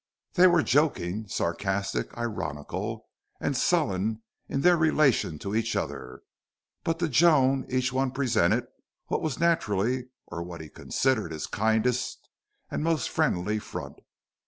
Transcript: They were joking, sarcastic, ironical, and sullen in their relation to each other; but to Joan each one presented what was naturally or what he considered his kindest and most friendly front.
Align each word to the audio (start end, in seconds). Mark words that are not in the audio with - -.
They 0.33 0.47
were 0.47 0.63
joking, 0.63 1.27
sarcastic, 1.27 2.17
ironical, 2.17 3.07
and 3.39 3.55
sullen 3.55 4.23
in 4.49 4.61
their 4.61 4.75
relation 4.75 5.37
to 5.37 5.55
each 5.55 5.75
other; 5.75 6.23
but 6.83 6.97
to 6.97 7.07
Joan 7.07 7.67
each 7.69 7.93
one 7.93 8.09
presented 8.09 8.65
what 9.09 9.21
was 9.21 9.39
naturally 9.39 10.07
or 10.25 10.41
what 10.41 10.59
he 10.59 10.69
considered 10.69 11.31
his 11.31 11.45
kindest 11.45 12.29
and 12.71 12.83
most 12.83 13.09
friendly 13.11 13.59
front. 13.59 13.97